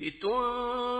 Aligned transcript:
لتنذر 0.00 0.95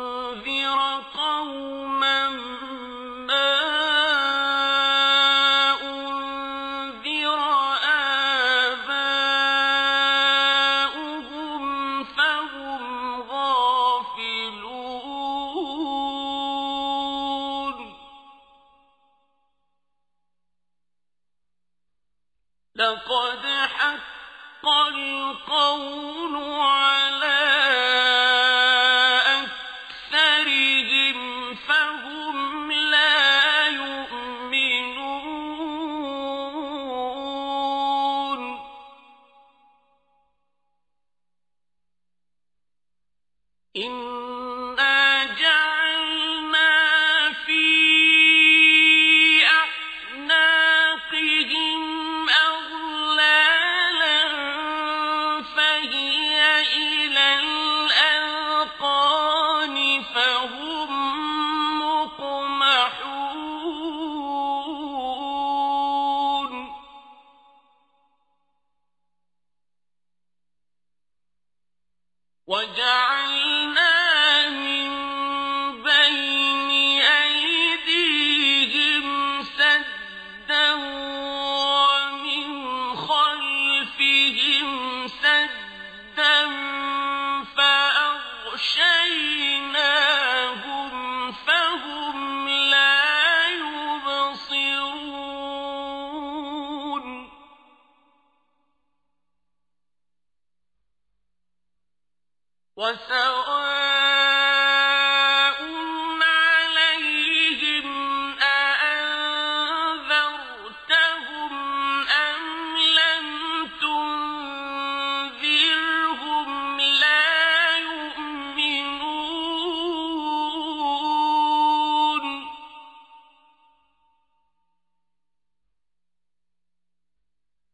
له 60.26 60.65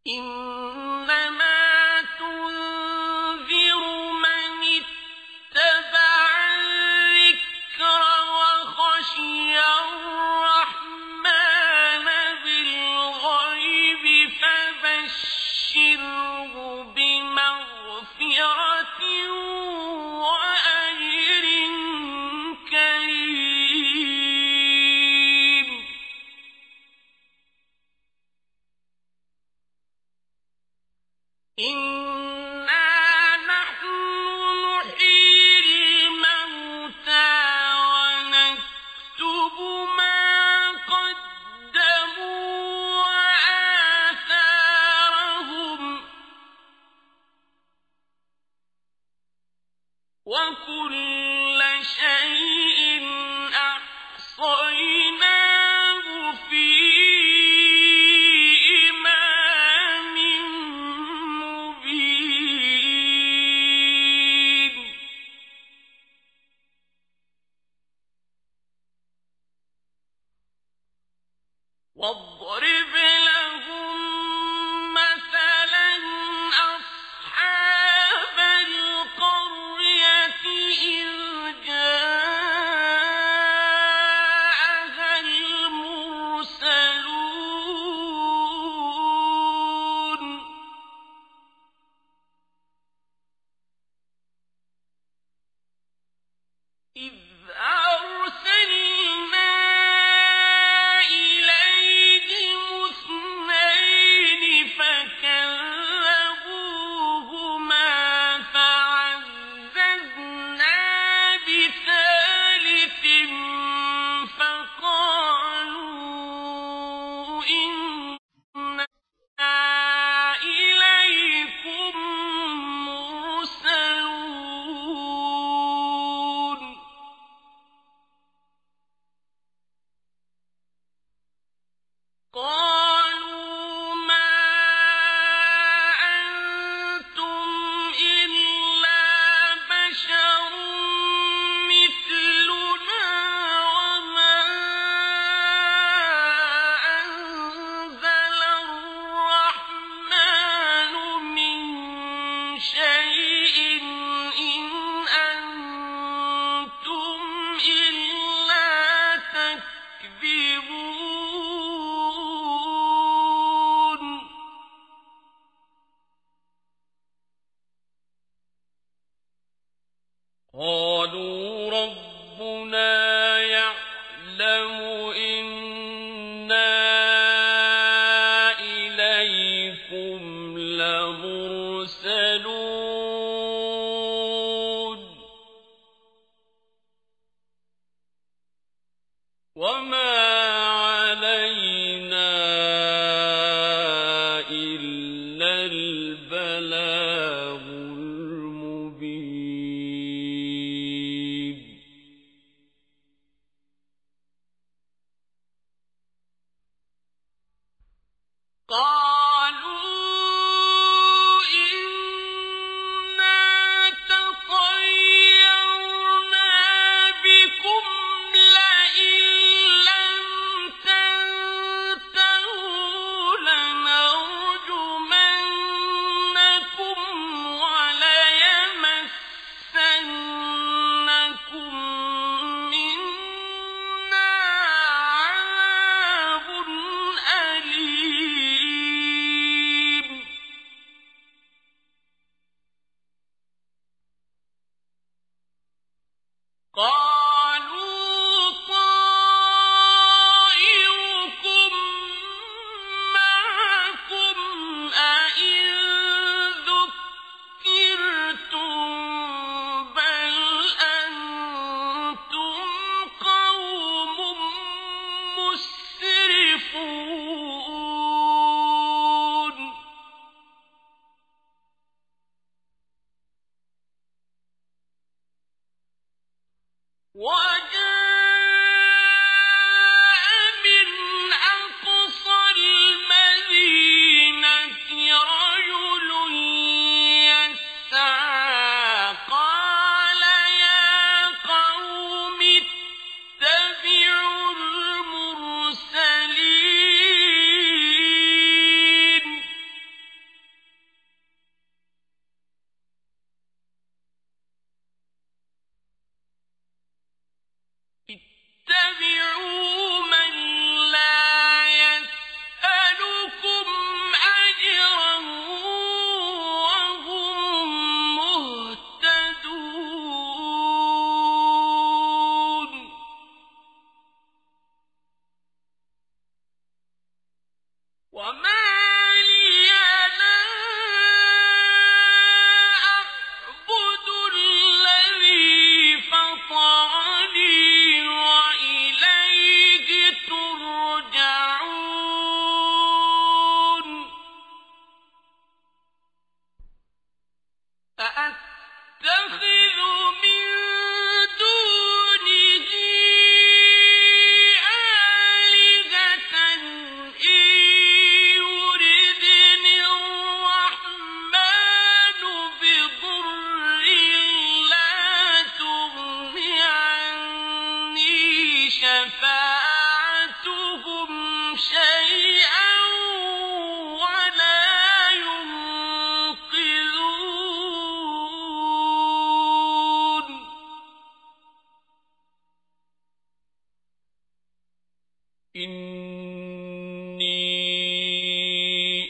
إنما 0.07 0.62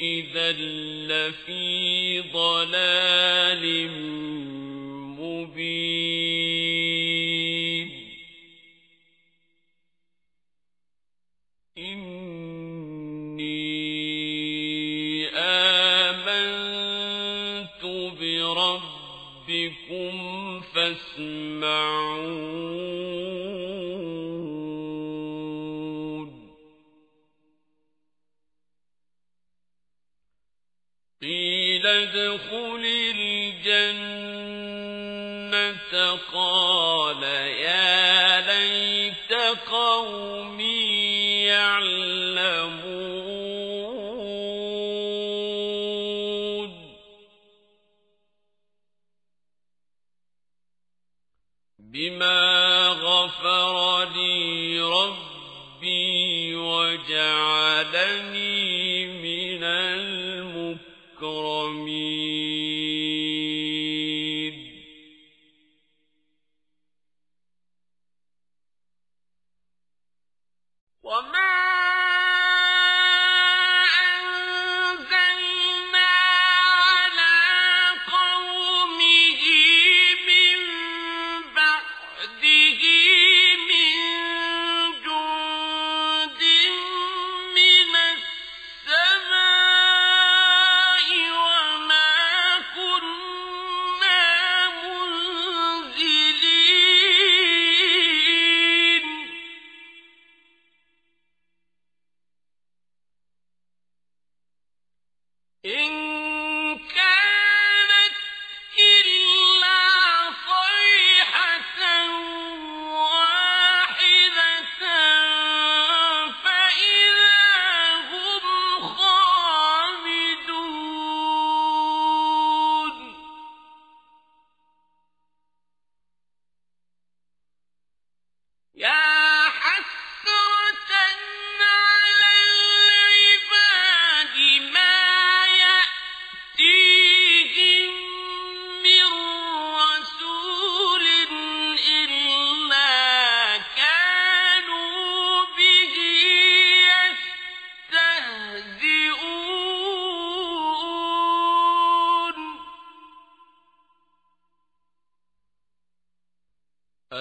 إذا 0.02 0.52
لفي 0.52 2.20
ضلال 2.20 3.88
مبين. 5.18 5.92
إني 11.78 12.18
آمنت 15.36 16.62
بربكم 18.20 20.14
فاسمعون. 20.60 22.51
ادخل 31.92 32.82
الجنة 33.16 34.42
قال 36.32 37.22
يا 37.22 38.40
ليت 38.40 39.32
قومي 39.70 41.44
يعلمون. 41.44 42.82
بما 51.78 52.88
غفر 52.88 54.04
لي 54.04 54.80
ربي 54.80 56.54
وجعلني 56.54 57.82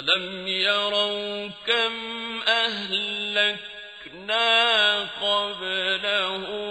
ألم 0.02 0.48
يروا 0.48 1.50
كم 1.68 1.94
أهلكنا 2.48 3.60
قبلهم 5.22 6.71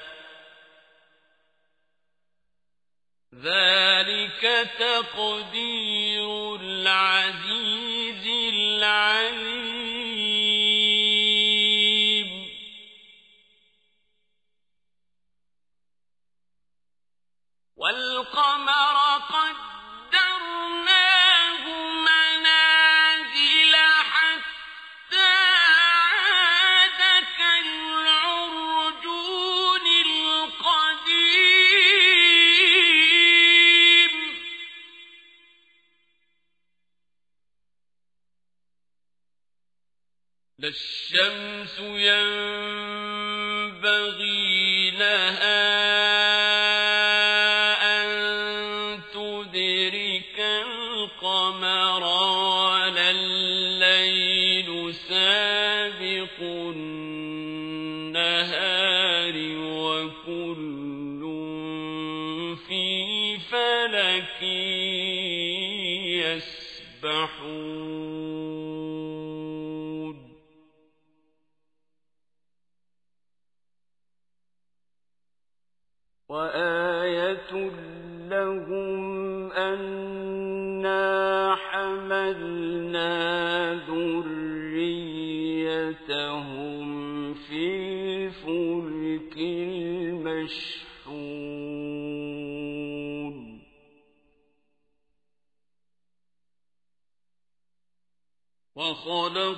ذلك 3.43 4.69
تقدير 4.79 6.55
العزيز 6.55 8.27
العليم. 8.53 9.71
والقمر 17.75 19.01
قدرناه 19.17 19.60
لا 40.61 40.67
الشمس 40.67 41.79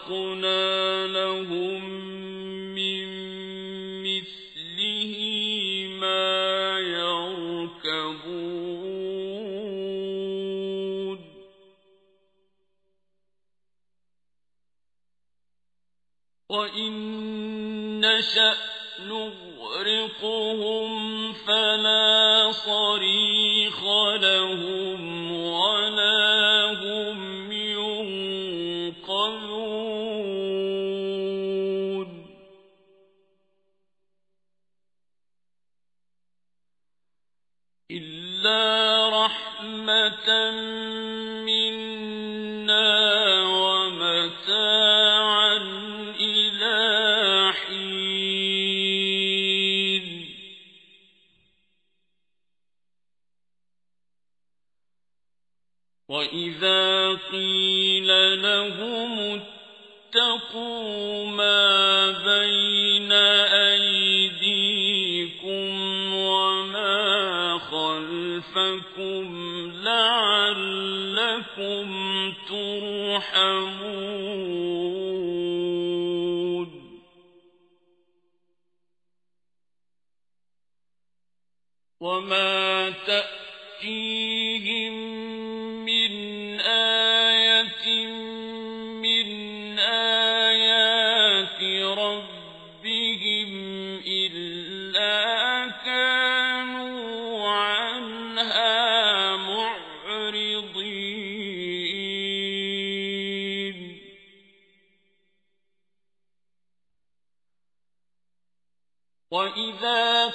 وخلقنا 0.04 1.08
لهم 1.08 1.84
من 2.76 3.08
مثله 4.04 5.16
ما 6.00 6.80
يركبون 6.80 8.04
وإن 16.50 16.94
نشأ 18.00 18.58
نغرقهم 19.00 20.94
فلا 21.34 22.52
صريخ 22.52 23.84
لهم 24.22 25.13
تَمْ 40.26 40.73
لعلكم 71.58 72.34
ترحمون. 72.48 73.94
وما 82.00 82.90
تأتيهم 82.90 84.23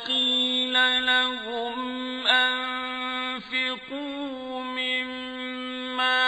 قيل 0.09 0.73
لهم 1.07 2.27
أنفقوا 2.27 3.79
مما 4.62 6.18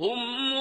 هم 0.00 0.52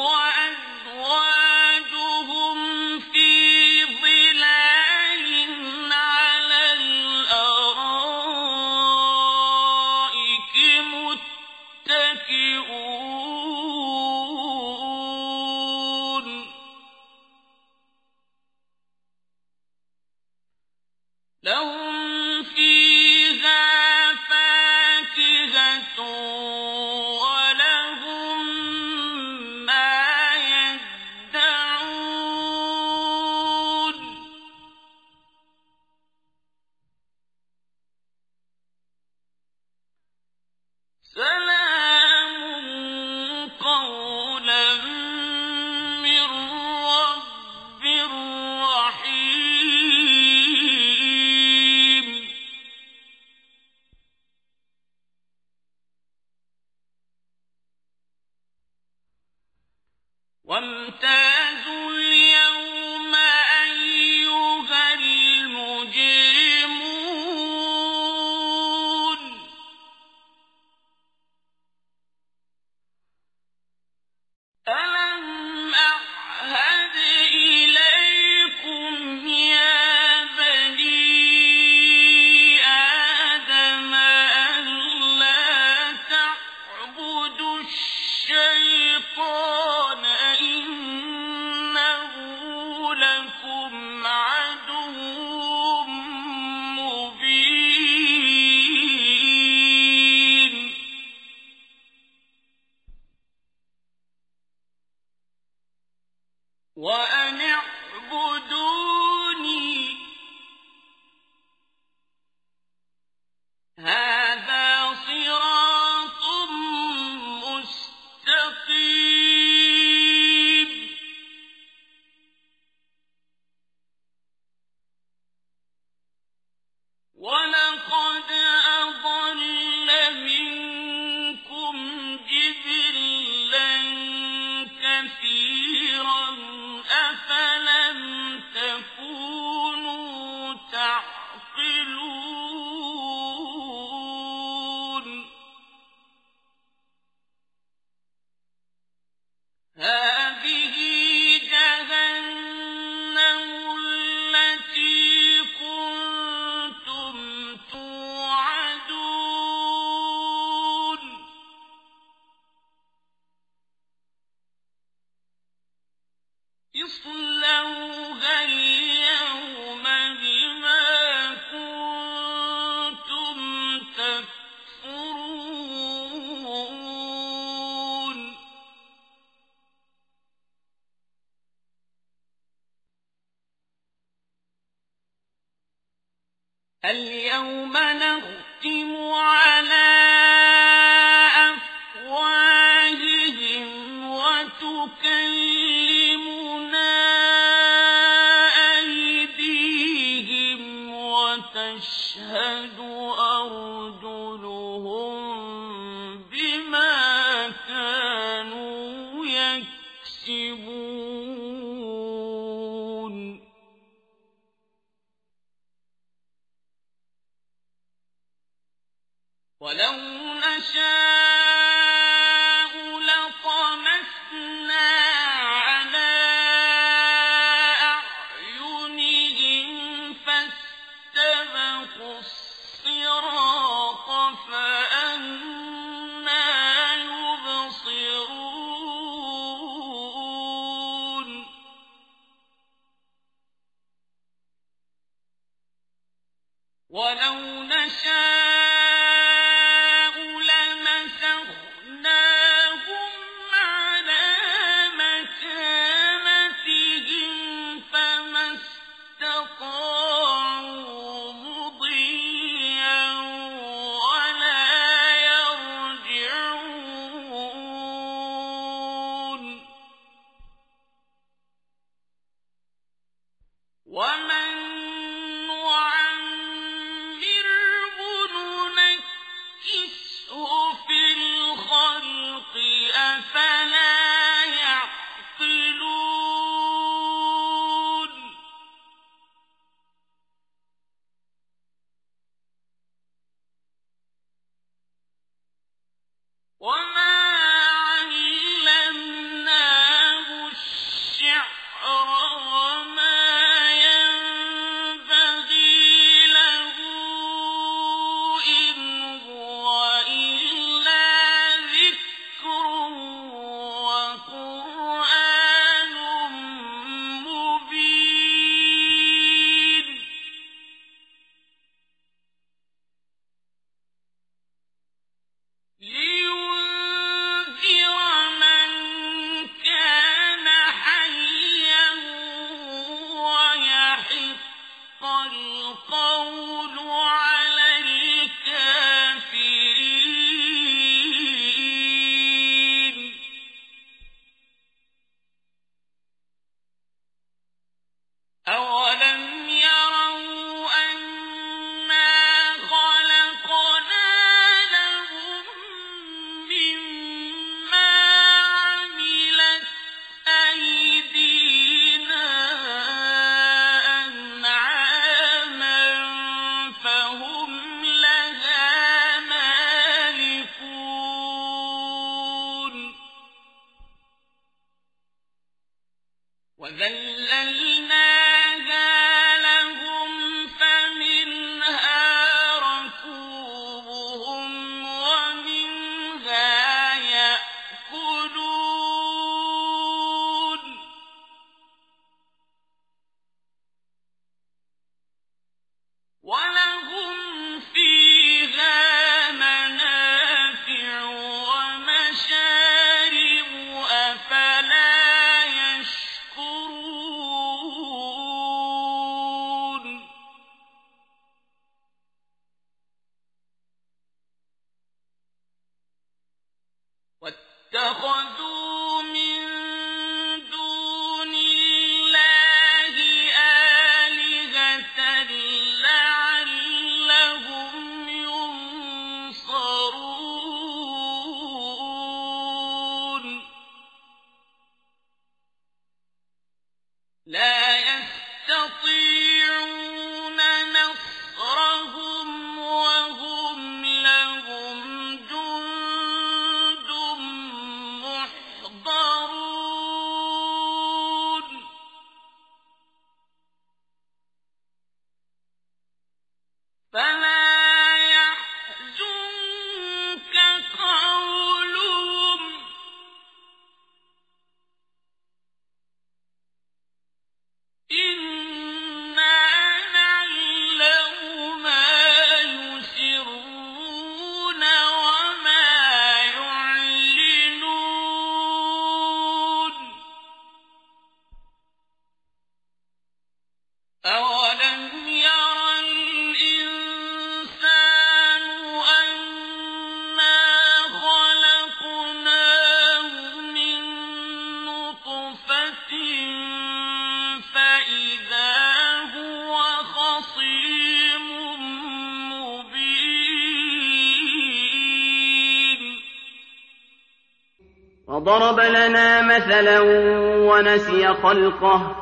خلقه. 511.14 511.96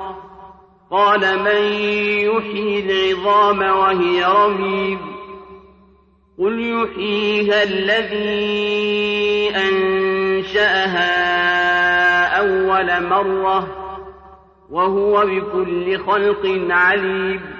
قال 0.91 1.39
من 1.39 1.63
يحيي 2.29 2.79
العظام 2.79 3.61
وهي 3.61 4.25
رميم. 4.25 4.99
قل 6.39 6.59
يحييها 6.59 7.63
الذي 7.63 9.51
أنشأها 9.55 11.07
أول 12.39 13.03
مرة 13.09 13.67
وهو 14.69 15.25
بكل 15.25 15.97
خلق 15.97 16.67
عليم. 16.69 17.56